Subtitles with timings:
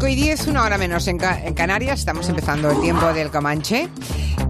[0.00, 1.98] 5 y 10, una hora menos en, en, Canarias.
[1.98, 3.86] Estamos empezando el tiempo del Comanche.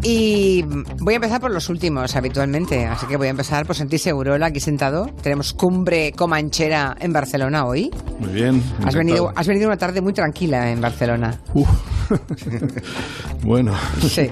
[0.00, 0.62] Y
[1.00, 2.86] voy a empezar por los últimos habitualmente.
[2.86, 5.06] Así que voy a empezar por sentir seguro aquí sentado.
[5.22, 7.90] Tenemos cumbre comanchera en Barcelona hoy.
[8.20, 8.62] Muy bien.
[8.84, 11.40] Has venido, has venido una tarde muy tranquila en Barcelona.
[13.42, 13.74] bueno.
[14.08, 14.30] Sí.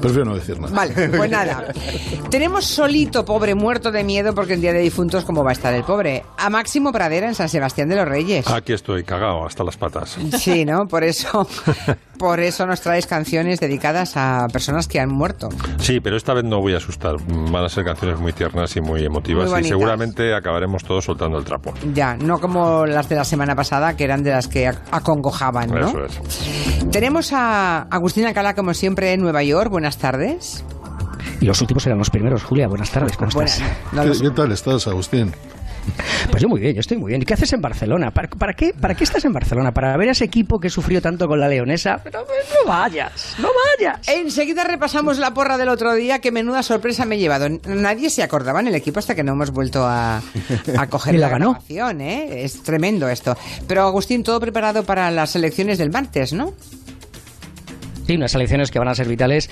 [0.00, 0.74] Prefiero no decir nada.
[0.74, 1.64] Vale, pues nada.
[2.30, 5.72] Tenemos solito, pobre, muerto de miedo, porque el día de difuntos, ¿cómo va a estar
[5.74, 6.24] el pobre?
[6.38, 8.46] A Máximo Pradera en San Sebastián de los Reyes.
[8.48, 10.16] Aquí estoy, cagado hasta las patas.
[10.38, 10.86] Sí, ¿no?
[10.88, 11.46] Por eso,
[12.18, 15.48] por eso nos traes canciones dedicadas a personas que han muerto.
[15.78, 17.16] Sí, pero esta vez no voy a asustar.
[17.28, 21.38] Van a ser canciones muy tiernas y muy emotivas Muy y seguramente acabaremos todos soltando
[21.38, 21.74] el trapo.
[21.94, 25.70] Ya, no como las de la semana pasada, que eran de las que ac- acongojaban,
[25.70, 25.88] ¿no?
[25.88, 26.75] Eso es.
[26.96, 29.70] Tenemos a Agustín Alcalá, como siempre, en Nueva York.
[29.70, 30.64] Buenas tardes.
[31.42, 32.42] Y los últimos eran los primeros.
[32.42, 33.70] Julia, buenas tardes, ¿cómo Buenas- estás?
[33.92, 34.22] no ¿Qué, lo sé.
[34.24, 35.30] qué tal estás, Agustín?
[36.30, 37.22] Pues yo muy bien, yo estoy muy bien.
[37.22, 38.10] ¿Y qué haces en Barcelona?
[38.10, 39.72] ¿Para, para qué, ¿Para qué estás en Barcelona?
[39.72, 42.00] ¿Para ver a ese equipo que sufrió tanto con la leonesa?
[42.02, 44.08] Pero pues, no vayas, no vayas.
[44.08, 47.46] Enseguida repasamos la porra del otro día, que menuda sorpresa me he llevado.
[47.68, 50.22] Nadie se acordaba en el equipo hasta que no hemos vuelto a,
[50.76, 51.50] a coger Y la la ganó.
[51.52, 52.42] grabación, ¿eh?
[52.44, 53.36] Es tremendo esto.
[53.68, 56.52] Pero Agustín, todo preparado para las elecciones del martes, ¿no?
[58.06, 59.50] Sí, unas elecciones que van a ser vitales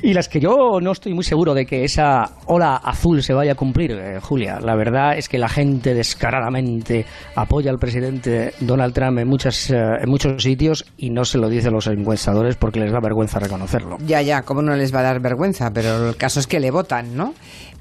[0.00, 3.52] y las que yo no estoy muy seguro de que esa ola azul se vaya
[3.52, 4.60] a cumplir, eh, Julia.
[4.60, 7.04] La verdad es que la gente descaradamente
[7.34, 11.48] apoya al presidente Donald Trump en, muchas, eh, en muchos sitios y no se lo
[11.48, 13.98] dicen los encuestadores porque les da vergüenza reconocerlo.
[14.06, 16.70] Ya, ya, cómo no les va a dar vergüenza, pero el caso es que le
[16.70, 17.34] votan, ¿no?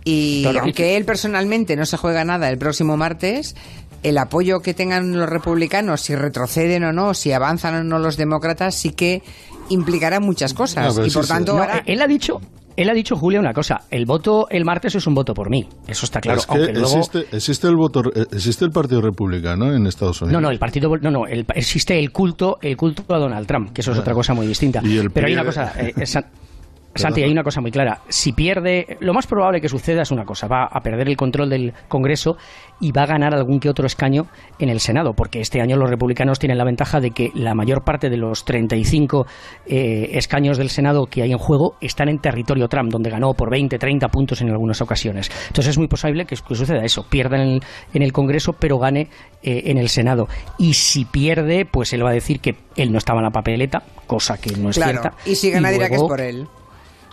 [0.03, 3.55] Y aunque él personalmente no se juega nada el próximo martes,
[4.03, 8.15] el apoyo que tengan los republicanos, si retroceden o no, si avanzan o no los
[8.15, 9.21] demócratas, sí que
[9.69, 10.95] implicará muchas cosas.
[10.97, 11.33] No, y por sí, sí.
[11.33, 12.39] tanto, No, ahora- él ha dicho...
[12.75, 13.81] Él ha dicho, Julia, una cosa.
[13.89, 15.67] El voto el martes es un voto por mí.
[15.87, 16.37] Eso está claro.
[16.39, 16.97] es que aunque luego...
[16.97, 20.39] existe, existe el voto, eh, existe el Partido Republicano en Estados Unidos.
[20.39, 23.73] No, no, el partido, no, no, el- existe el culto, el culto a Donald Trump,
[23.73, 24.81] que eso es otra cosa muy distinta.
[24.83, 26.05] Y el Pero hay una cosa, eh, eh,
[26.95, 28.01] Santi, hay una cosa muy clara.
[28.09, 31.49] Si pierde, lo más probable que suceda es una cosa, va a perder el control
[31.49, 32.37] del Congreso
[32.79, 34.27] y va a ganar algún que otro escaño
[34.59, 37.83] en el Senado, porque este año los republicanos tienen la ventaja de que la mayor
[37.83, 39.25] parte de los 35
[39.65, 43.49] eh, escaños del Senado que hay en juego están en territorio Trump, donde ganó por
[43.49, 45.29] 20, 30 puntos en algunas ocasiones.
[45.47, 47.61] Entonces es muy posible que, que suceda eso, pierda en el,
[47.93, 49.09] en el Congreso, pero gane
[49.43, 50.27] eh, en el Senado.
[50.57, 53.83] Y si pierde, pues él va a decir que él no estaba en la papeleta,
[54.05, 55.17] cosa que no es claro, cierta.
[55.25, 56.47] y si gana dirá que es por él.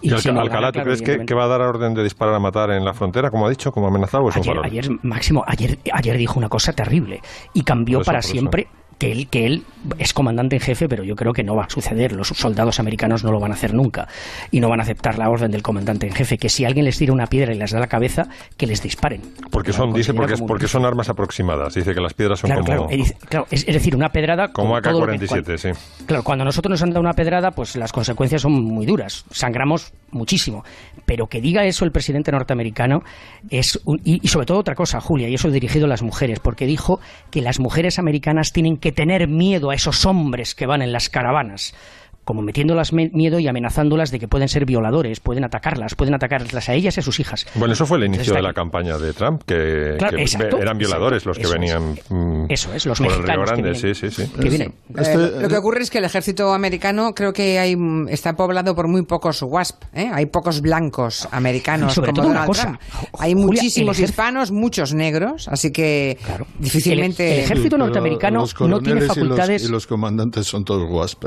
[0.04, 2.70] ¿Y, Alca- Alcalá, tú crees que, que va a dar orden de disparar a matar
[2.70, 5.78] en la frontera, como ha dicho, como amenazado, o es un Ayer, ayer, Máximo, ayer,
[5.92, 7.20] ayer dijo una cosa terrible
[7.54, 8.28] y cambió eso, para eso.
[8.98, 9.64] Que él, que él
[9.98, 12.12] es comandante en jefe, pero yo creo que no va a suceder.
[12.12, 14.08] Los soldados americanos no lo van a hacer nunca
[14.50, 16.38] y no van a aceptar la orden del comandante en jefe.
[16.38, 19.20] Que si alguien les tira una piedra y les da la cabeza, que les disparen.
[19.50, 21.74] Porque son, dice, porque, es- porque son armas aproximadas.
[21.74, 24.48] Dice que las piedras son Claro, como, claro, es, claro, es, es decir, una pedrada
[24.52, 25.68] como todo lo que- AK-47, sí.
[26.06, 29.24] Claro, cuando nosotros nos han dado una pedrada, pues las consecuencias son muy duras.
[29.30, 30.64] Sangramos muchísimo.
[31.04, 33.02] Pero que diga eso el presidente norteamericano
[33.50, 33.78] es.
[33.84, 36.66] un- y, y sobre todo otra cosa, Julia, y eso dirigido a las mujeres, porque
[36.66, 40.92] dijo que las mujeres americanas tienen que tener miedo a esos hombres que van en
[40.92, 41.74] las caravanas.
[42.24, 46.68] Como metiéndolas me- miedo y amenazándolas de que pueden ser violadores, pueden atacarlas, pueden atacarlas
[46.68, 47.46] a ellas y a sus hijas.
[47.54, 48.56] Bueno, eso fue el inicio de la aquí.
[48.56, 51.50] campaña de Trump, que, Claro, que exacto, eran violadores exacto, los que es.
[51.52, 53.94] venían mm, Eso es, los por el Río que Grande, vienen.
[53.94, 54.30] sí, sí, sí.
[54.40, 54.74] Que vienen.
[54.96, 58.34] Este- Eh, lo que ocurre es que el ejército americano creo que hay, mm, está
[58.34, 60.10] poblado por muy pocos WASP, ¿eh?
[60.12, 62.80] hay pocos blancos americanos sobre como todo una Donald cosa, Trump.
[63.18, 66.46] Hay Julia, muchísimos hispanos, muchos negros, así que Claro.
[66.58, 67.26] difícilmente...
[67.32, 70.64] El- el ejército norteamericano los no tiene coroneles y los- facultades- Y los, comandantes son
[70.64, 71.26] todos WASP.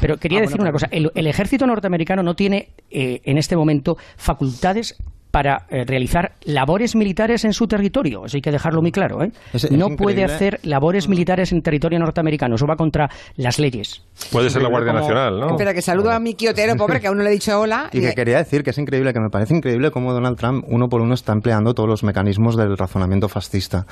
[0.00, 3.38] Pero quería Ah, decir bueno, una cosa, el, el ejército norteamericano no tiene eh, en
[3.38, 4.96] este momento facultades
[5.30, 8.24] para eh, realizar labores militares en su territorio.
[8.24, 9.22] Eso hay que dejarlo muy claro.
[9.22, 9.30] ¿eh?
[9.52, 12.54] Es- es no puede hacer labores militares en territorio norteamericano.
[12.54, 14.02] Eso va contra las leyes.
[14.32, 15.50] Puede ser la Guardia como- Nacional, ¿no?
[15.50, 17.90] Espera, que saludo a mi Quiotero, pobre, que aún no le he dicho hola.
[17.92, 20.88] Y que quería decir que es increíble, que me parece increíble cómo Donald Trump uno
[20.88, 23.84] por uno está empleando todos los mecanismos del razonamiento fascista.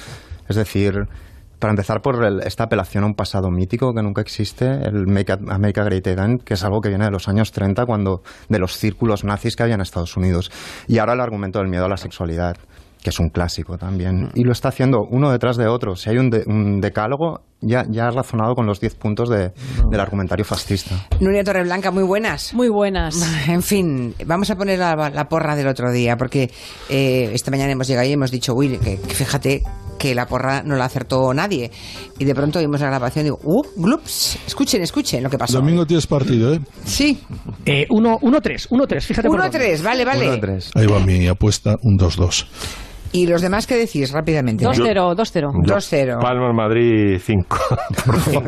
[0.48, 1.06] Es decir,
[1.58, 5.32] para empezar por el- esta apelación a un pasado mítico que nunca existe, el Make
[5.49, 8.76] America Great Again, que es algo que viene de los años 30, cuando de los
[8.76, 10.50] círculos nazis que había en Estados Unidos.
[10.88, 12.56] Y ahora el argumento del miedo a la sexualidad
[13.03, 14.31] que es un clásico también.
[14.35, 15.94] Y lo está haciendo uno detrás de otro.
[15.94, 19.52] Si hay un, de- un decálogo, ya, ya ha razonado con los 10 puntos de-
[19.91, 21.06] del argumentario fascista.
[21.20, 22.52] Nuria Torreblanca, muy buenas.
[22.52, 23.14] Muy buenas.
[23.49, 26.50] En fin, vamos a poner la, la porra del otro día, porque
[26.88, 29.62] eh, esta mañana hemos llegado y hemos dicho, uy, que, que fíjate
[29.98, 31.70] que la porra no la acertó nadie.
[32.19, 35.58] Y de pronto vimos la grabación y digo, uh, glups, escuchen, escuchen lo que pasó.
[35.58, 36.60] Domingo tienes partido, ¿eh?
[36.84, 37.20] Sí,
[37.64, 39.58] Eh, 1-3, 1-3, fíjate por dónde.
[39.58, 40.38] 1-3, vale, Uno vale.
[40.38, 40.70] tres.
[40.75, 42.46] Ahí va mi apuesta, un 2-2.
[43.12, 44.64] ¿Y los demás qué decís rápidamente?
[44.66, 45.50] 2-0, 2-0.
[45.64, 46.20] 2-0.
[46.20, 47.56] Palma Madrid 5.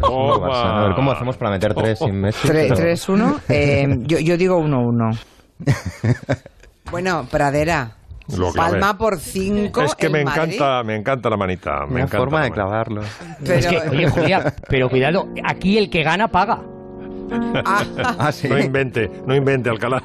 [0.00, 2.46] A ver, ¿cómo hacemos para meter tres sin Messi?
[2.46, 3.40] Pero- 3-1.
[3.48, 5.18] Eh, yo, yo digo 1-1.
[6.90, 7.96] bueno, Pradera.
[8.36, 8.72] Lo clavé.
[8.72, 9.82] Palma por 5.
[9.82, 11.86] Es que me encanta, me encanta la manita.
[11.86, 13.02] Me Una encanta forma la de clavarlo.
[13.42, 16.60] Es que, oye, Julia, pero cuidado, aquí el que gana paga.
[17.64, 18.48] Ah, sí.
[18.48, 20.02] No invente, no invente, Alcalá.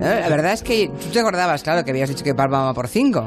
[0.00, 2.88] La verdad es que tú te acordabas, claro, que habías dicho que Palma va por
[2.88, 3.24] 5.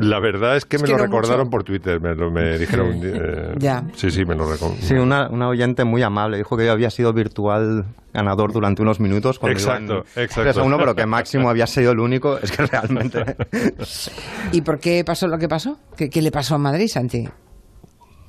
[0.00, 1.50] La verdad es que Es me que lo no recordaron mucho.
[1.50, 3.00] por Twitter, me, lo- me dijeron.
[3.02, 3.84] eh, Ya.
[3.94, 4.82] Sí, sí, me lo recordaron.
[4.82, 7.84] Sí, una, una oyente muy amable dijo que yo había sido virtual
[8.14, 9.38] ganador durante unos minutos.
[9.38, 10.42] Cuando Exacto, iban exacto.
[10.42, 12.38] 3 a 1, pero que Máximo había sido el único.
[12.38, 13.36] Es que realmente.
[14.52, 15.78] ¿Y por qué pasó lo que pasó?
[15.96, 17.28] ¿Qué, qué le pasó a Madrid, Santi?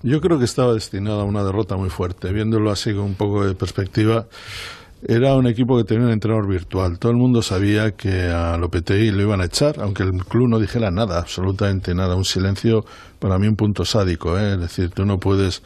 [0.04, 2.32] Yo creo que estaba destinado a una derrota muy fuerte.
[2.32, 4.26] Viéndolo así con un poco de perspectiva,
[5.08, 7.00] era un equipo que tenía un entrenador virtual.
[7.00, 10.60] Todo el mundo sabía que a Lopetegui lo iban a echar, aunque el club no
[10.60, 12.16] dijera nada, absolutamente nada.
[12.16, 12.86] Un silencio,
[13.20, 14.40] para mí, un punto sádico.
[14.40, 14.54] ¿eh?
[14.54, 15.62] Es decir, tú no puedes.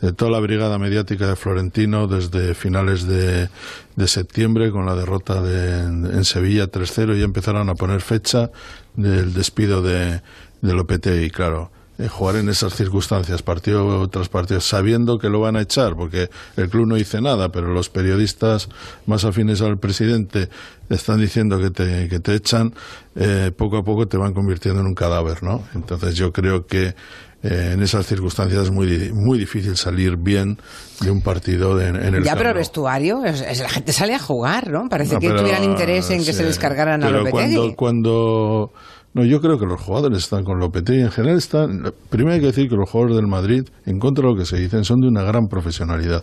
[0.00, 3.48] De toda la brigada mediática de Florentino, desde finales de,
[3.96, 8.50] de septiembre, con la derrota de, en Sevilla 3-0, ya empezaron a poner fecha
[8.94, 10.20] del despido de,
[10.62, 15.56] de Lopetegui, claro eh, jugar en esas circunstancias, partido tras partido, sabiendo que lo van
[15.56, 18.68] a echar, porque el club no dice nada, pero los periodistas
[19.06, 20.48] más afines al presidente
[20.88, 22.74] están diciendo que te, que te echan,
[23.16, 25.62] eh, poco a poco te van convirtiendo en un cadáver, ¿no?
[25.74, 26.94] Entonces yo creo que
[27.42, 30.58] eh, en esas circunstancias es muy, muy difícil salir bien
[31.00, 34.14] de un partido de- en el Ya, pero el vestuario, es- es- la gente sale
[34.14, 34.88] a jugar, ¿no?
[34.90, 37.54] Parece No, que pero, tuvieran interés en que se descargaran a Lopetegui.
[37.54, 38.72] Cuando, cuando
[39.14, 41.00] no, yo creo que los jugadores están con Lopetegui.
[41.02, 41.92] En general están.
[42.10, 44.56] Primero hay que decir que los jugadores del Madrid, en contra de lo que se
[44.58, 46.22] dicen, son de una gran profesionalidad.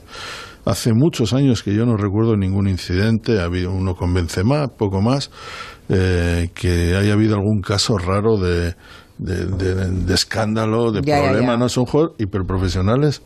[0.65, 5.01] Hace muchos años que yo no recuerdo ningún incidente, ha habido uno con Benzema, poco
[5.01, 5.31] más,
[5.89, 8.75] eh, que haya habido algún caso raro de,
[9.17, 11.53] de, de- de escándalo, de Ya, problema.
[11.53, 11.57] ya.
[11.57, 13.21] No son jugadores hiperprofesionales.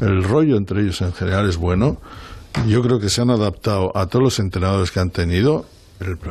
[0.00, 1.98] El rollo entre ellos en general es bueno.
[2.66, 5.66] Yo creo que se han adaptado a todos los entrenadores que han tenido,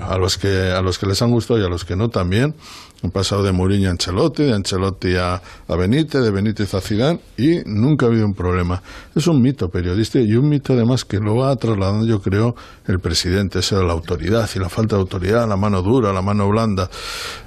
[0.02, 2.56] a los que a los que les han gustado y a los que no también.
[3.04, 5.36] Han pasado de Mourinho a Ancelotti, de Ancelotti a,
[5.68, 8.82] a Benítez, de Benítez a Zidane y nunca ha habido un problema.
[9.14, 12.56] Es un mito periodístico y un mito además que lo va trasladando yo creo
[12.88, 16.22] el presidente, eso de la autoridad y la falta de autoridad, la mano dura, la
[16.22, 16.90] mano blanda.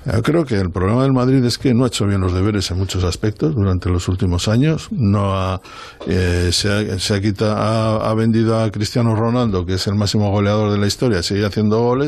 [0.04, 2.70] Yo creo que el problema del Madrid es que no ha hecho bien los deberes
[2.70, 4.88] en muchos aspectos durante los últimos años.
[4.92, 5.60] No ha,
[6.06, 9.94] eh, se ha, se ha, quita- ha, ha vendido a Cristiano Ronaldo, que es el
[9.96, 12.07] máximo goleador de la historia, sigue haciendo goles,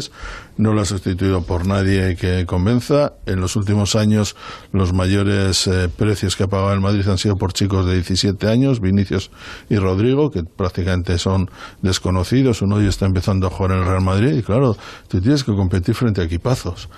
[0.56, 3.14] no lo ha sustituido por nadie que convenza.
[3.26, 4.37] En los últimos años
[4.73, 8.49] los mayores eh, precios que ha pagado el Madrid han sido por chicos de 17
[8.49, 9.31] años, Vinicius
[9.69, 11.50] y Rodrigo, que prácticamente son
[11.82, 12.62] desconocidos.
[12.62, 14.76] Uno de ellos está empezando a jugar en el Real Madrid y claro,
[15.08, 16.88] tú tienes que competir frente a equipazos.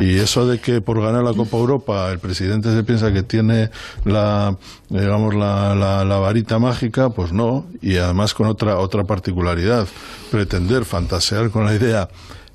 [0.00, 3.70] Y eso de que por ganar la Copa Europa el presidente se piensa que tiene
[4.04, 4.56] la
[4.88, 7.66] digamos la, la, la varita mágica, pues no.
[7.82, 9.86] Y además con otra otra particularidad,
[10.30, 12.08] pretender fantasear con la idea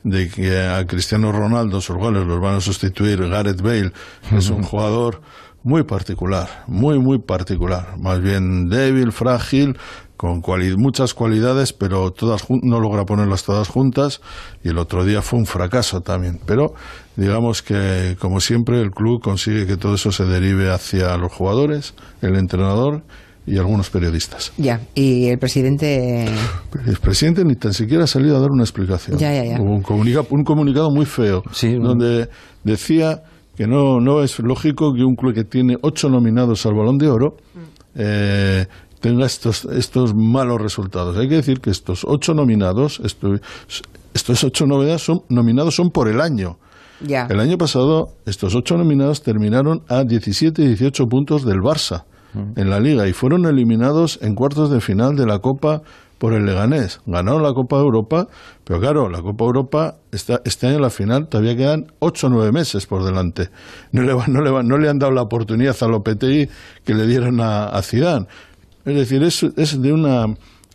[0.03, 3.91] de que a Cristiano Ronaldo sus goles los van a sustituir Gareth Bale,
[4.29, 5.21] que es un jugador
[5.63, 9.77] muy particular, muy muy particular, más bien débil, frágil,
[10.17, 14.21] con cuali- muchas cualidades, pero todas no logra ponerlas todas juntas
[14.63, 16.39] y el otro día fue un fracaso también.
[16.45, 16.73] Pero
[17.15, 21.94] digamos que, como siempre, el club consigue que todo eso se derive hacia los jugadores,
[22.22, 23.03] el entrenador
[23.45, 24.53] y algunos periodistas.
[24.57, 26.25] Ya, y el presidente...
[26.85, 29.17] El presidente ni tan siquiera ha salido a dar una explicación.
[29.17, 29.62] Ya, ya, ya.
[29.62, 32.29] Hubo un, comunica- un comunicado muy feo, Sí, un- donde
[32.63, 33.23] decía
[33.57, 37.07] que no, no es lógico que un club que tiene ocho nominados al Balón de
[37.09, 37.38] Oro
[37.95, 38.65] eh,
[39.00, 41.17] tenga estos, estos malos resultados.
[41.17, 43.35] Hay que decir que estos ocho nominados, esto-
[44.13, 46.57] estos ocho nominados son, nominados son por el año.
[47.05, 47.27] Ya.
[47.29, 52.05] El año pasado, estos ocho nominados terminaron a 17 y 18 puntos del Barça
[52.55, 55.81] en la liga y fueron eliminados en cuartos de final de la Copa
[56.17, 57.01] por el Leganés.
[57.05, 58.27] Ganaron la Copa de Europa,
[58.63, 62.27] pero claro, la Copa de Europa, está, este año en la final todavía quedan ocho
[62.27, 63.49] o nueve meses por delante.
[63.91, 66.47] No le, va- no, le va- no le han dado la oportunidad a Lopetegui
[66.85, 68.25] que le dieron a, a Zidane.
[68.85, 70.25] Es decir, es, es de una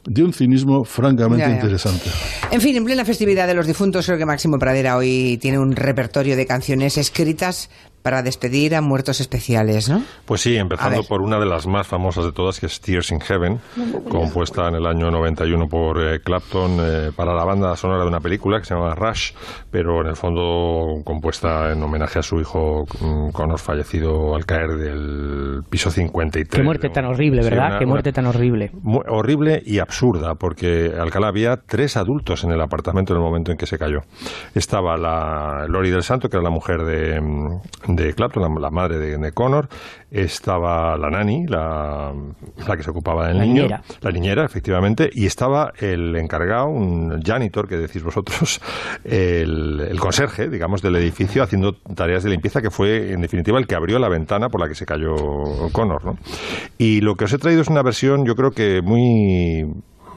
[0.05, 1.55] de un cinismo francamente Ya, ya.
[1.57, 2.09] interesante.
[2.51, 5.73] En fin, en plena festividad de los difuntos, creo que Máximo Pradera hoy tiene un
[5.77, 7.69] repertorio de canciones escritas
[8.03, 10.03] para despedir a muertos especiales, ¿no?
[10.25, 13.21] Pues sí, empezando por una de las más famosas de todas, que es Tears in
[13.21, 13.61] Heaven,
[14.09, 18.21] compuesta en el año 91 por eh, Clapton eh, para la banda sonora de una
[18.21, 19.33] película que se llama Rush,
[19.71, 24.77] pero en el fondo compuesta en homenaje a su hijo mm, Connor, fallecido al caer
[24.77, 26.49] del piso 53.
[26.49, 27.67] Qué muerte tan horrible, Sí, ¿verdad?
[27.69, 28.71] una- Qué una- muerte tan horrible.
[29.09, 33.59] Horrible y absurda, porque Alcalá había tres adultos en el apartamento en el momento en
[33.59, 34.01] que se cayó.
[34.55, 38.71] Estaba la Lori del Santo, que era la mujer de, mm, de Clapton, la, la
[38.71, 39.69] madre de, de Connor.
[40.11, 42.13] Estaba la nani, la,
[42.67, 43.63] la que se ocupaba del La niño.
[43.63, 43.83] niñera.
[44.01, 45.11] La niñera, efectivamente.
[45.13, 48.61] Y estaba el encargado, un janitor, que decís vosotros,
[49.05, 53.67] el, el conserje, digamos, del edificio, haciendo tareas de limpieza, que fue, en definitiva, el
[53.67, 55.15] que abrió la ventana por la que se cayó
[55.73, 56.15] Connor, ¿no?
[56.79, 59.65] Y lo que os he traído es una versión, yo creo que muy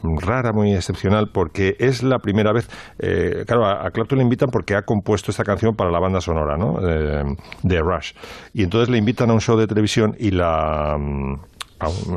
[0.03, 4.75] rara, muy excepcional, porque es la primera vez, eh, claro, a, Clapton le invitan porque
[4.75, 6.77] ha compuesto esta canción para la banda sonora, ¿no?
[6.81, 7.23] Eh,
[7.63, 8.13] de Rush.
[8.53, 11.35] Y entonces le invitan a un show de televisión y la mm,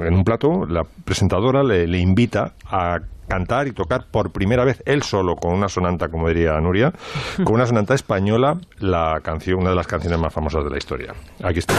[0.02, 2.98] en un plato la presentadora le, invita a
[3.28, 6.92] cantar y tocar por primera vez él solo con una sonanta, como diría Nuria,
[7.44, 11.14] con una sonanta española, la canción, una de las canciones más famosas de la historia.
[11.42, 11.74] Aquí está.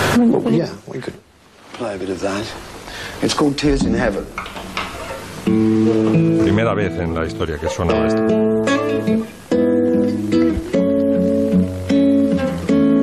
[3.56, 4.26] Tears in Heaven.
[5.46, 8.22] Primera vez en la historia que sonaba esto.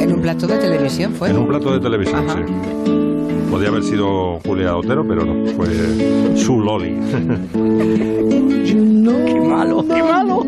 [0.00, 1.30] En un plato de televisión fue.
[1.30, 2.38] En un plato de televisión, Ajá.
[2.44, 2.52] sí.
[3.50, 5.66] Podía haber sido Julia Otero, pero no, fue
[6.37, 6.99] su Loli.
[8.64, 9.84] ¡Qué malo!
[9.87, 10.42] ¡Qué malo!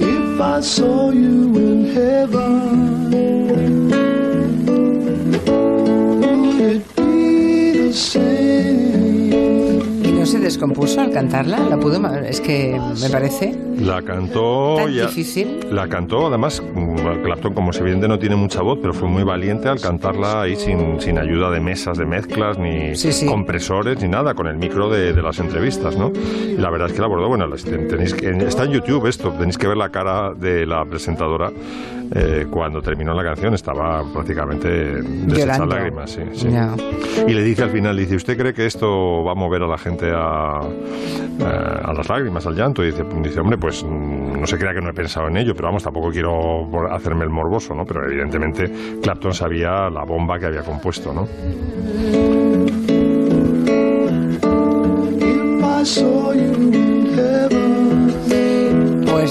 [0.00, 2.83] If I saw you in heaven,
[10.44, 11.58] descompuso al cantarla?
[11.58, 11.94] ¿La pudo?
[12.24, 15.60] Es que me parece La cantó tan ya- difícil.
[15.70, 16.62] La cantó, además,
[17.24, 20.56] Clapton, como es evidente, no tiene mucha voz, pero fue muy valiente al cantarla ahí
[20.56, 23.26] sin, sin ayuda de mesas de mezclas, ni Sí, sí.
[23.26, 26.12] compresores, ni nada, con el micro de, de las entrevistas, ¿no?
[26.48, 29.58] Y la verdad es que la abordó, bueno, tenéis que, está en YouTube esto, tenéis
[29.58, 31.50] que ver la cara de la presentadora
[32.12, 34.68] eh, cuando terminó la canción, estaba prácticamente
[35.02, 36.48] deshecha lágrimas, sí, sí.
[36.50, 36.74] Ya.
[37.26, 39.78] Y le dice al final, dice, ¿usted cree que esto va a mover a la
[39.78, 40.60] gente a,
[41.40, 42.82] eh, a las lágrimas, al llanto?
[42.82, 45.54] Y dice, dice, hombre, pues mm, no se crea que no he pensado en ello,
[45.54, 47.84] pero vamos, tampoco quiero hacerme el morboso, ¿no?
[47.84, 48.70] Pero evidentemente
[49.02, 51.28] Clapton sabía la bomba que había compuesto, ¿no?
[55.84, 56.73] I saw you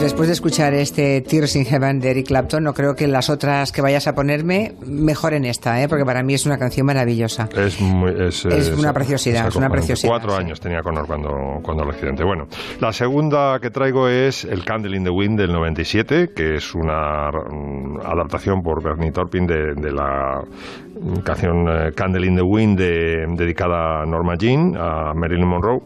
[0.03, 3.71] después de escuchar este Tears in Heaven de Eric Clapton, no creo que las otras
[3.71, 5.87] que vayas a ponerme mejoren esta, ¿eh?
[5.87, 7.47] porque para mí es una canción maravillosa.
[7.55, 10.41] Es, muy- es, Es una preciosidad, es una preciosidad, Cuatro sí.
[10.41, 11.31] años tenía Connor cuando,
[11.63, 12.23] cuando el accidente.
[12.23, 12.47] Bueno,
[12.79, 17.29] la segunda que traigo es El Candle in the Wind del 97, que es una
[17.31, 20.41] mm, adaptación por Bernie Taupin de, de la
[21.23, 25.81] canción eh, Candle in the Wind de- dedicada a Norma Jean, a Marilyn Monroe.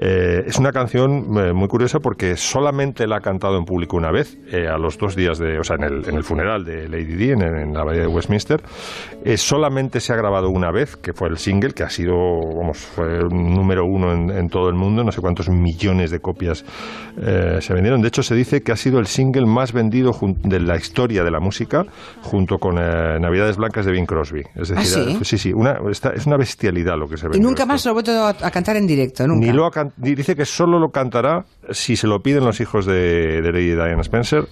[0.00, 4.12] Eh, es una canción eh, muy curiosa porque solamente la ha cantado en público una
[4.12, 6.88] vez, eh, a los dos días de, o sea, en el, en el funeral de
[6.88, 8.62] Lady Di en, en la bahía de Westminster.
[9.24, 12.78] Eh, solamente se ha grabado una vez, que fue el single, que ha sido, vamos,
[12.78, 16.64] fue número uno en, en todo el mundo, no sé cuántos millones de copias
[17.60, 18.00] se vendieron.
[18.00, 20.12] De hecho, se dice que ha sido el single más vendido
[20.44, 21.84] de la historia de la música,
[22.22, 24.42] junto con Navidades Blancas de Bing Crosby.
[24.54, 25.18] Es decir, ¿Ah, sí?
[25.24, 27.72] sí, sí, una, está- es una bestialidad lo que se Y vendió nunca esto.
[27.72, 29.46] más lo he vuelto a, a cantar en directo, nunca.
[29.46, 33.40] Ni lo ha dice que solo lo cantará si se lo piden los hijos de,
[33.42, 34.46] de Lady Diana Spencer.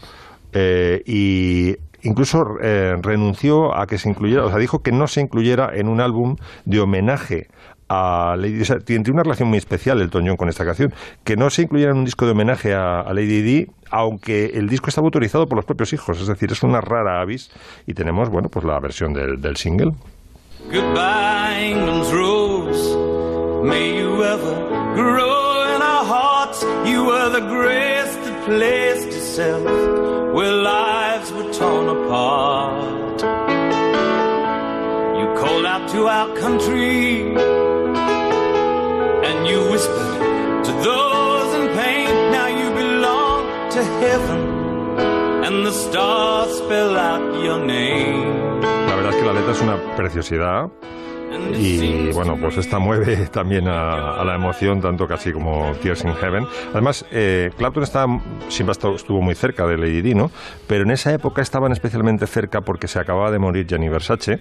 [0.53, 5.21] eh, y incluso eh, renunció a que se incluyera, o sea, dijo que no se
[5.21, 7.49] incluyera en un álbum de homenaje
[7.89, 10.93] a Lady o sea, tiene una relación muy especial el John con esta canción,
[11.25, 14.69] que no se incluyera en un disco de homenaje a, a Lady Di, aunque el
[14.69, 17.51] disco estaba autorizado por los propios hijos, es decir, es una rara avis
[17.87, 19.93] y tenemos, bueno, pues la versión del, del single.
[20.73, 22.97] Goodbye, England's rose.
[23.63, 24.66] May you ever
[24.97, 26.59] grow in our hearts.
[26.91, 29.65] You were the grace that placed yourself
[30.35, 33.17] where lives were torn apart.
[35.19, 37.37] You called out to our country
[39.29, 42.09] and you whispered to those in pain.
[42.39, 43.43] Now you belong
[43.77, 44.43] to heaven
[45.47, 48.61] and the stars spell out your name.
[48.89, 50.71] La verdad es que la letra es una preciosidad.
[51.59, 56.15] Y bueno, pues esta mueve también a, a la emoción, tanto casi como Tears in
[56.15, 56.47] Heaven.
[56.73, 60.31] Además, eh, Clapton estaba, siempre estu- estuvo muy cerca de Lady Di, ¿no?
[60.67, 64.41] Pero en esa época estaban especialmente cerca porque se acababa de morir Gianni Versace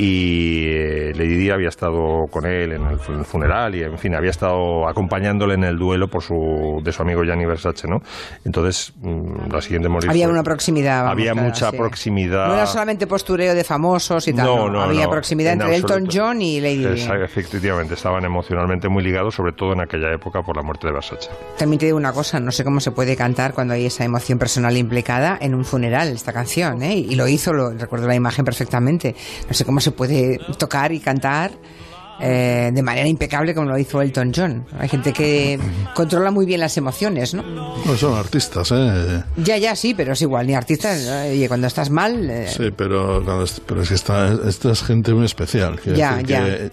[0.00, 3.82] y eh, Lady Di había estado con él en el, fu- en el funeral y,
[3.82, 7.88] en fin, había estado acompañándole en el duelo por su, de su amigo Gianni Versace,
[7.88, 8.00] ¿no?
[8.44, 10.98] Entonces, mm, la siguiente morir Había una proximidad.
[11.02, 11.76] vamos, Había claro, mucha sí.
[11.76, 12.46] proximidad.
[12.48, 14.46] No era solamente postureo de famosos y tal.
[14.46, 16.07] No, no, Había no, proximidad en entre Elton.
[16.10, 17.06] John y Lady Di.
[17.22, 21.30] Efectivamente, estaban emocionalmente muy ligados, sobre todo en aquella época por la muerte de Versace.
[21.56, 24.38] También te digo una cosa, no sé cómo se puede cantar cuando hay esa emoción
[24.38, 26.96] personal implicada en un funeral, esta canción, ¿eh?
[26.96, 29.14] Y lo hizo, lo, recuerdo la imagen perfectamente.
[29.46, 31.52] No sé cómo se puede tocar y cantar
[32.20, 34.64] eh, de manera impecable como lo hizo Elton John.
[34.78, 35.58] Hay gente que
[35.94, 37.42] controla muy bien las emociones, ¿no?
[37.42, 39.22] No son artistas, ¿eh?
[39.36, 41.30] Ya, ya, sí, pero es igual, ni artista, ¿no?
[41.30, 42.28] Oye, cuando estás mal...
[42.30, 45.78] eh, Sí, pero, cuando est- pero es que esta, esta es gente muy especial.
[45.84, 46.44] Ya, decir ya.
[46.44, 46.70] que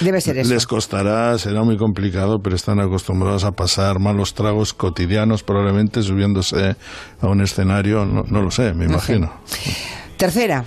[0.00, 0.52] Debe ser eso.
[0.52, 6.76] Les costará, será muy complicado, pero están acostumbrados a pasar malos tragos cotidianos, probablemente subiéndose
[7.20, 9.32] a un escenario, no, no lo sé, me imagino.
[10.16, 10.64] Tercera,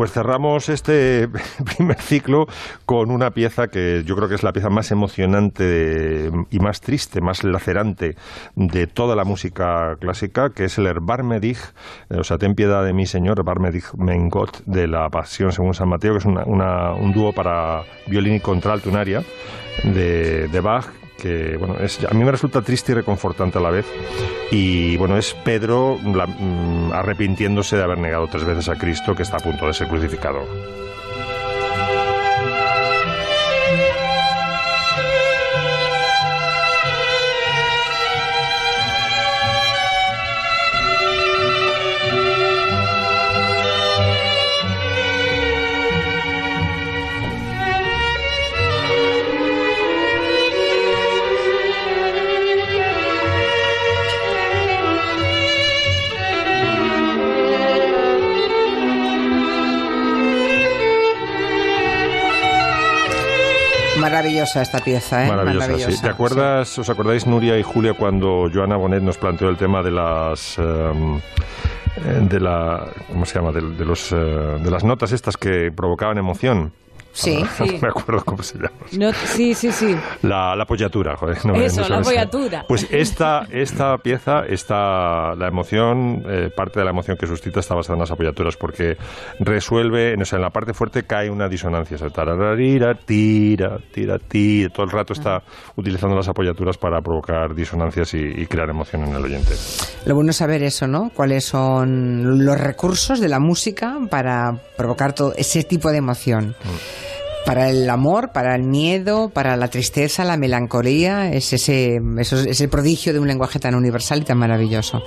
[0.00, 1.28] Pues cerramos este
[1.76, 2.46] primer ciclo
[2.86, 7.20] con una pieza que yo creo que es la pieza más emocionante y más triste,
[7.20, 8.16] más lacerante
[8.56, 11.58] de toda la música clásica, que es el Erbarmedig,
[12.08, 15.74] eh, o sea, ten piedad de mí, Señor, Erbarmedig mein Gott, de la Pasión según
[15.74, 19.22] San Mateo, que es una- una- un dúo para violín y contralto, un aria
[19.84, 20.86] de, de Bach,
[21.20, 23.86] que bueno, es, a mí me resulta triste y reconfortante a la vez.
[24.50, 29.22] Y bueno, es Pedro la- mm, arrepintiéndose de haber negado tres veces a Cristo, que
[29.22, 30.40] está a punto de ser crucificado.
[64.20, 65.28] Maravillosa esta pieza, ¿eh?
[65.28, 66.02] Maravillosa, sí.
[66.02, 69.90] ¿Te acuerdas, os acordáis, Nuria y Julia, cuando Joana Bonet nos planteó el tema de
[69.90, 70.58] las...
[70.58, 70.92] eh,
[72.20, 76.18] de la cómo se llama de, de los eh, de las notas estas que provocaban
[76.18, 76.72] emoción
[77.12, 77.42] Sí.
[77.58, 77.78] Sí.
[77.82, 79.96] me acuerdo cómo se llama No, sí, sí, sí.
[80.22, 81.44] La, la apoyatura, joder.
[81.44, 82.64] no me- Eso, no la apoyatura.
[82.68, 87.74] Pues esta, esta pieza, esta, la emoción, eh, parte de la emoción que suscita está
[87.74, 88.96] basada en las apoyaturas, porque
[89.40, 91.96] resuelve, o sea, en la parte fuerte cae una disonancia.
[91.96, 94.68] O sea, tarararira, tira, tira, tira.
[94.70, 95.42] Todo el rato está
[95.76, 99.52] utilizando las apoyaturas para provocar disonancias y, y crear emoción en el oyente.
[100.06, 101.10] Lo bueno es saber eso, ¿no?
[101.14, 106.54] Cuáles son los recursos de la música para provocar todo ese tipo de emoción.
[107.46, 112.46] Para el amor, para el miedo, para la tristeza, la melancolía, es ese, eso es
[112.46, 115.02] ese prodigio de un lenguaje tan universal y tan maravilloso.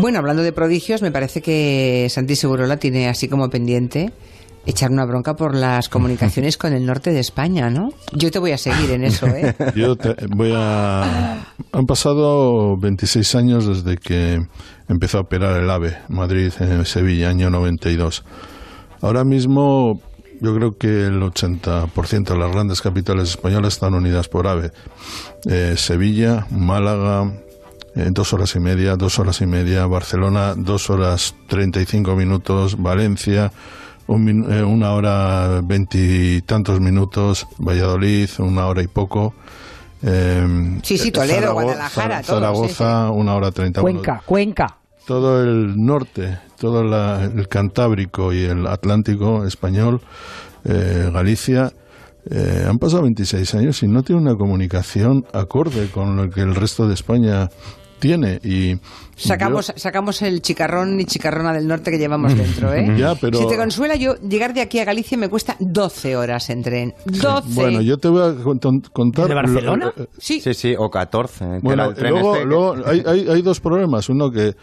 [0.00, 4.12] Bueno, hablando de prodigios, me parece que Santi Segurola tiene así como pendiente
[4.66, 7.90] echar una bronca por las comunicaciones con el norte de España, ¿no?
[8.12, 9.54] Yo te voy a seguir en eso, ¿eh?
[9.76, 11.44] Yo te- voy a...
[11.72, 14.40] Han pasado 26 años desde que
[14.88, 18.24] empezó a operar el AVE, Madrid, en Sevilla, año 92.
[19.02, 20.00] Ahora mismo
[20.40, 24.72] yo creo que el 80% de las grandes capitales españolas están unidas por AVE.
[25.46, 27.32] Eh, Sevilla, Málaga,
[27.94, 33.52] eh, dos horas y media, dos horas y media, Barcelona, dos horas 35 minutos, Valencia,
[34.06, 39.34] un min- eh, una hora veintitantos minutos, Valladolid, una hora y poco.
[40.02, 43.80] eh, Sí, sí, Toledo, Zarago- Guadalajara, todo, Zaragoza, una hora treinta.
[43.80, 44.76] Bueno, Cuenca, Cuenca.
[45.06, 50.00] todo el norte, todo la- el Cantábrico y el Atlántico español,
[50.64, 51.72] eh, Galicia,
[52.30, 56.54] eh, han pasado 26 años y no tiene una comunicación acorde con lo que el
[56.54, 57.50] resto de España
[57.98, 58.40] tiene.
[58.42, 58.78] Y
[59.16, 62.94] Sacamos, sacamos el chicarrón y chicarrona del norte que llevamos dentro, ¿eh?
[62.98, 66.48] Ya, pero- Si te consuela, yo llegar de aquí a Galicia me cuesta 12 horas
[66.50, 66.94] en tren.
[67.04, 67.48] 12.
[67.54, 69.28] Bueno, yo te voy a cont- contar.
[69.28, 69.92] ¿De Barcelona?
[69.96, 71.38] lo- eh, Sí, Sí, sí, o 14.
[71.38, 74.08] que era Bueno, el tren luego, este luego hay, hay, hay dos problemas.
[74.08, 74.54] Uno que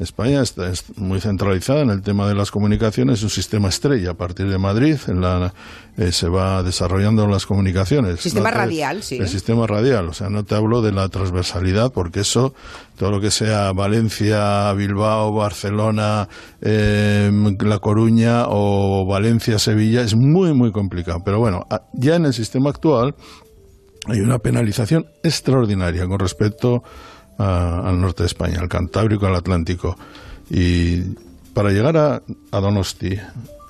[0.00, 4.10] España está es muy centralizada en el tema de las comunicaciones, es un sistema estrella.
[4.12, 5.52] A partir de Madrid en la,
[5.98, 8.18] eh, se va desarrollando las comunicaciones.
[8.20, 9.16] Sistema te- radial, sí.
[9.18, 12.54] El sistema radial, o sea, no te hablo de la transversalidad, porque eso,
[12.96, 16.28] todo lo que sea Valencia, Bilbao, Barcelona,
[16.62, 21.18] eh, La Coruña o Valencia, Sevilla, es muy, muy complicado.
[21.24, 23.14] Pero bueno, ya en el sistema actual
[24.06, 26.82] hay una penalización extraordinaria con respecto a-
[27.44, 29.96] al norte de España, al Cantábrico, al Atlántico.
[30.50, 31.00] Y
[31.54, 33.18] para llegar a, a Donosti,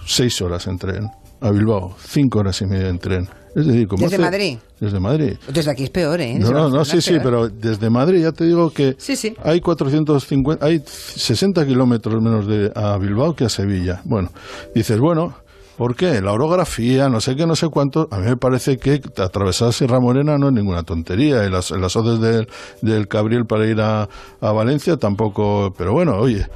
[0.07, 1.09] seis horas en tren,
[1.41, 3.29] a Bilbao, cinco horas y media en tren.
[3.55, 4.59] Es decir, como ¿Desde hace- Madrid?
[4.79, 5.33] Desde Madrid.
[5.53, 6.35] Desde aquí es peor, ¿eh?
[6.39, 9.35] No, Desde no, sí, sí, pero desde Madrid ya te digo que Sí, sí.
[9.43, 14.01] hay 450, hay 60 kilómetros menos de a Bilbao que a Sevilla.
[14.05, 14.31] Bueno,
[14.75, 15.35] dices, bueno,
[15.81, 16.21] ¿por qué?
[16.21, 18.07] La orografía, no sé qué, no sé cuánto.
[18.11, 21.47] A mí me parece que atravesar Sierra Morena no es ninguna tontería.
[21.47, 22.49] Y las, las hoces del,
[22.83, 24.07] del Cabriel para ir a,
[24.43, 25.73] a Valencia tampoco.
[25.79, 26.47] Pero bueno, oye,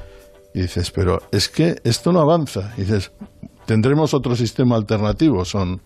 [0.53, 2.75] y dices, pero es que esto no avanza.
[2.77, 3.13] Y dices,
[3.65, 5.47] tendremos otro sistema alternativo.
[5.47, 5.81] Son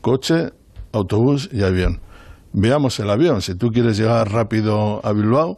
[0.00, 0.50] coche,
[0.90, 2.00] autobús y avión.
[2.52, 3.42] Veamos el avión.
[3.42, 5.56] Si tú quieres llegar rápido a Bilbao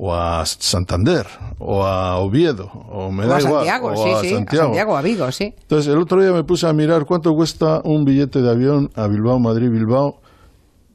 [0.00, 1.26] o a Santander
[1.58, 4.30] o a Oviedo o me O da a igual, Santiago, o sí, a sí.
[4.30, 4.62] Santiago.
[4.62, 5.54] A Santiago, a Vigo, sí.
[5.60, 9.08] Entonces el otro día me puse a mirar cuánto cuesta un billete de avión a
[9.08, 10.20] Bilbao, Madrid, Bilbao,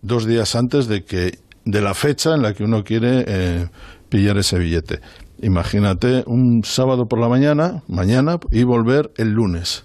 [0.02, 3.68] dos días antes de que de la fecha en la que uno quiere eh,
[4.08, 5.02] pillar ese billete.
[5.42, 9.84] Imagínate un sábado por la mañana, mañana y volver el lunes.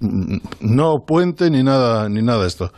[0.00, 2.72] No puente ni nada ni nada de esto.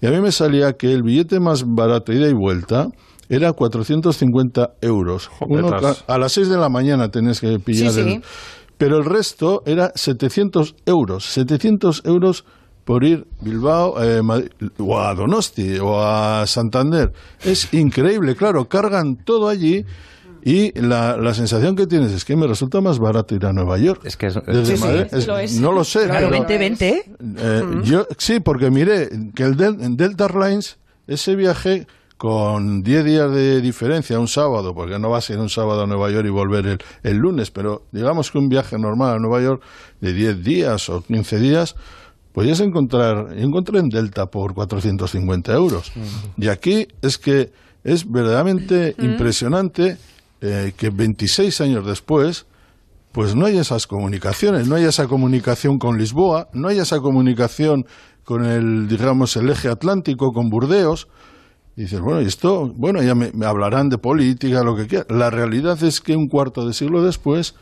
[0.00, 2.88] Y a mí me salía que el billete más barato ida y vuelta
[3.28, 5.30] era 450 euros.
[5.40, 5.70] Uno
[6.06, 8.08] a las 6 de la mañana tenés que pillar Sí, sí.
[8.14, 8.22] el...
[8.78, 11.24] Pero el resto era 700 euros.
[11.32, 12.44] 700 euros
[12.84, 17.12] por ir Bilbao eh, Madrid- o a Donosti o a Santander.
[17.44, 19.84] Es increíble, claro, cargan todo allí
[20.44, 23.76] y la, la sensación que tienes es que me resulta más barato ir a Nueva
[23.78, 24.02] York.
[24.04, 25.60] Es que es- Desde Sí, lo es.
[25.60, 26.04] No lo sé.
[26.06, 27.04] Claro, pero- 2020.
[27.36, 31.86] eh, yo sí, porque miré que el Del- en Delta Airlines ese viaje
[32.18, 35.86] con 10 días de diferencia, un sábado, porque no vas a ir un sábado a
[35.86, 39.40] Nueva York y volver el, el lunes, pero digamos que un viaje normal a Nueva
[39.40, 39.62] York
[40.00, 41.76] de 10 días o 15 días,
[42.32, 45.92] podías encontrar, yo encontré en Delta por 450 euros.
[46.36, 47.50] Y aquí es que
[47.84, 49.96] es verdaderamente impresionante
[50.40, 52.46] eh, que 26 años después,
[53.12, 57.86] pues no hay esas comunicaciones, no hay esa comunicación con Lisboa, no hay esa comunicación
[58.24, 61.08] con el, digamos, el eje atlántico, con Burdeos.
[61.78, 65.06] Dices, bueno, esto, bueno, ya me, me hablarán de política, lo que quieran.
[65.16, 67.54] La realidad es que un cuarto de siglo después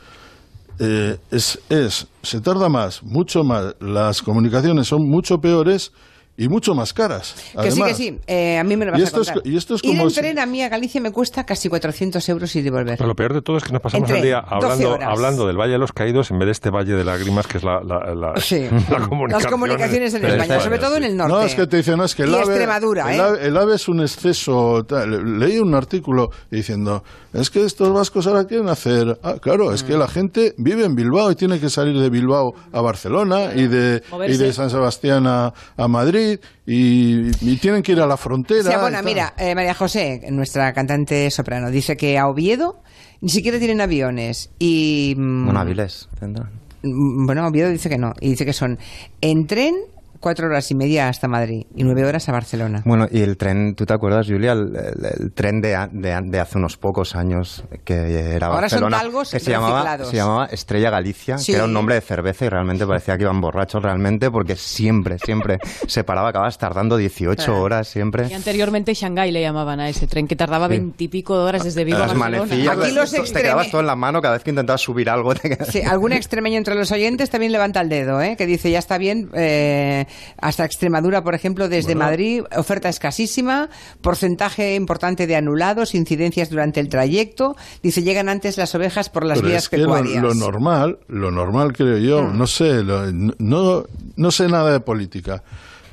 [0.79, 5.91] eh, es, es, se tarda más, mucho más, las comunicaciones son mucho peores
[6.37, 7.33] y mucho más caras.
[7.35, 7.97] Que sí, que además.
[7.97, 8.19] sí.
[8.27, 9.43] Eh, a mí me lo vas Y a esto es contar.
[9.43, 11.45] co- y esto es Ir como en si- tren a mí a Galicia me cuesta
[11.45, 12.97] casi 400 euros ir y volver.
[12.97, 15.47] Pero lo peor de todo es que nos pasamos Entre el día 12 hablando, hablando
[15.47, 17.81] del Valle de los Caídos en vez de este Valle de lágrimas que es la,
[17.83, 18.59] la, la- Sí.
[18.91, 19.29] la comunicación.
[19.31, 21.33] Las comunicaciones en España, está- sobre todo en el norte.
[21.33, 23.23] No, es que te dicen, no, es que el ave, Extremadura, el, ¿eh?
[23.23, 24.83] ave, el ave es un exceso.
[24.87, 25.39] tal.
[25.39, 29.19] Leí un artículo diciendo, es que estos vascos ahora quieren hacer.
[29.23, 29.87] Ah, claro, es Mm.
[29.87, 33.67] que la gente vive en Bilbao y tiene que salir de Bilbao a Barcelona y
[33.67, 34.35] de, Moverse.
[34.35, 36.26] y de San Sebastián a, a Madrid
[36.65, 38.61] y, y tienen que ir a la frontera.
[38.61, 42.81] O sea, bueno, mira, eh, María José, nuestra cantante soprano, dice que a Oviedo
[43.21, 44.49] ni siquiera tienen aviones.
[44.59, 45.15] Y.
[45.17, 46.51] mm, Bueno, Avilés tendrán.
[46.83, 48.13] mm, Bueno, Oviedo dice que no.
[48.21, 48.77] Y dice que son
[49.21, 49.75] en tren
[50.19, 52.81] cuatro horas y media hasta Madrid y nueve horas a Barcelona.
[52.85, 54.53] Bueno, y el tren, ¿tú te acuerdas, Julia?
[54.53, 58.81] El, el- el tren de, de, de hace unos pocos años que era Ahora son
[58.81, 61.51] Barcelona, talgos que se llamaba, se llamaba Estrella Galicia, Sí.
[61.51, 65.17] que era un nombre de cerveza y realmente parecía que iban borrachos realmente porque siempre,
[65.19, 68.27] siempre se paraba, acababas tardando 18 horas siempre.
[68.29, 71.97] Y anteriormente Shanghái le llamaban a ese tren que tardaba veintipico de horas desde Vigo
[71.97, 72.43] a Barcelona.
[72.71, 75.33] Aquí los te extreme- quedabas todo en la mano cada vez que intentabas subir algo.
[75.35, 78.35] te Sí, algún extremeño entre los oyentes también levanta el dedo, ¿eh?
[78.37, 80.06] que dice ya está bien, eh,
[80.41, 83.69] hasta Extremadura, por ejemplo, desde Madrid, oferta escasísima,
[84.01, 89.39] porcentaje importante de anulados, incidencias durante el trayecto, dice llegan antes las ovejas por las
[89.39, 90.21] Pero vías es que lo, pecuarias.
[90.23, 92.37] lo normal, lo normal creo yo, Mm.
[92.37, 93.83] no sé, lo- no,
[94.15, 95.43] no sé nada de política,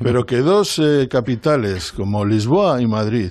[0.03, 3.31] pero que dos eh, capitales como Lisboa y Madrid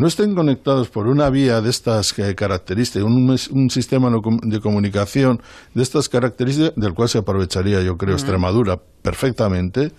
[0.00, 5.42] no estén conectados por una vía de estas eh, características, un, un sistema de comunicación
[5.74, 9.92] de estas características, del cual se aprovecharía, yo creo, Extremadura perfectamente,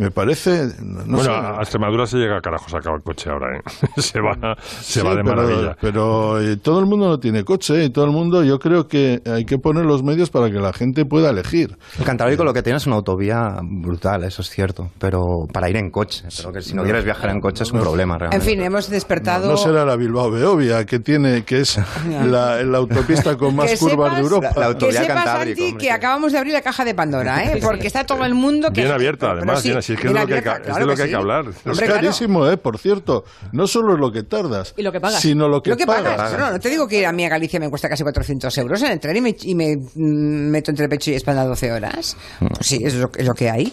[0.00, 3.56] me parece, no bueno, sé, a Extremadura se llega a carajo sacado el coche ahora,
[3.58, 3.60] ¿eh?
[4.00, 5.76] se va, se Sí, va de pero, maravilla.
[5.80, 9.20] Pero eh, todo el mundo no tiene coche y todo el mundo, yo creo que
[9.26, 11.76] hay que poner los medios para que la gente pueda elegir.
[11.98, 15.76] El Cantábrico lo que tiene es una autovía brutal, eso es cierto, pero para ir
[15.76, 16.24] en coche.
[16.36, 18.46] Pero que si no quieres viajar en coche es un problema En realmente.
[18.46, 19.50] fin, hemos despertado...
[19.50, 24.10] No será la Bilbao Beovia, que tiene, que es la, la autopista con más curvas
[24.10, 24.48] sepas, de Europa.
[24.54, 25.90] La- la auto- que Autovía sepas, Cantábrico, Santi, hombre, que sí.
[25.90, 27.60] acabamos de abrir la caja de Pandora, ¿eh?
[27.62, 28.72] porque está todo el mundo...
[28.72, 30.54] Que, Bien abierta, además, sí, Diana, si es que es lo que hay que- es
[30.56, 31.20] de claro lo que hay que sí.
[31.20, 31.44] hablar.
[31.48, 31.94] Es Es Hombre, claro.
[32.02, 32.56] carísimo, ¿eh?
[32.56, 33.24] Por cierto.
[33.52, 35.20] No solo es lo que tardas, Y lo que pagas.
[35.20, 36.16] sino lo que, Lo que pagas.
[36.16, 36.38] pagas.
[36.38, 38.92] No, no te digo que a mí a Galicia me cuesta casi 400 euros en
[38.92, 42.16] el tren y me, y me, mm, meto entre pecho y espalda 12 horas.
[42.38, 43.72] Pues sí, es lo, es lo que hay.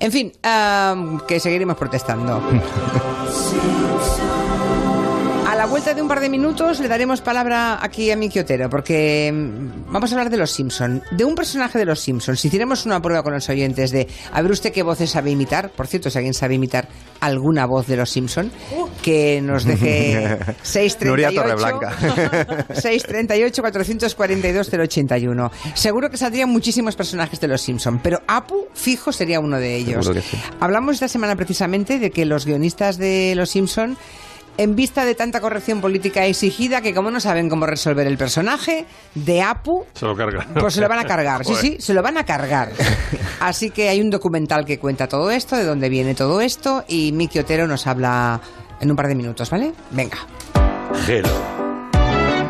[0.00, 2.40] En fin, am, que seguiremos protestando.
[5.66, 8.70] A la vuelta de un par de minutos le daremos palabra aquí a Miki Otero,
[8.70, 12.38] porque mm, vamos a hablar de los Simpson, de un personaje de los Simpsons.
[12.38, 15.70] Si hiciéramos una prueba con los oyentes de a ver usted qué voces sabe imitar,
[15.70, 16.86] por cierto, si alguien sabe imitar
[17.18, 18.52] alguna voz de los Simpson,
[19.02, 21.96] que nos deje 638 Nuria Torreblanca.
[22.72, 25.50] 638 442 081.
[25.74, 30.06] Seguro que saldrían muchísimos personajes de los Simpson, pero Apu fijo sería uno de ellos.
[30.06, 30.38] Sí.
[30.60, 33.98] Hablamos esta semana precisamente de que los guionistas de los Simpson
[34.58, 38.86] en vista de tanta corrección política exigida que como no saben cómo resolver el personaje
[39.14, 40.48] de Apu, Se lo cargan.
[40.54, 41.44] pues se lo van a cargar.
[41.44, 42.70] Sí, sí, se lo van a cargar.
[43.40, 47.12] Así que hay un documental que cuenta todo esto, de dónde viene todo esto, y
[47.12, 48.40] Miki Otero nos habla
[48.80, 49.72] en un par de minutos, ¿vale?
[49.90, 50.18] Venga.
[51.06, 51.28] Hello.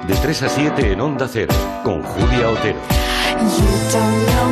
[0.06, 2.78] De 3 a 7 en Onda Cero, con Julia Otero.
[3.90, 4.48] Salsa,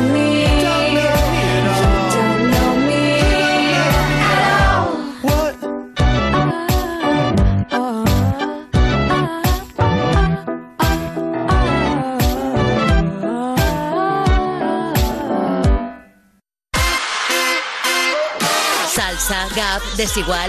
[19.95, 20.39] desigual.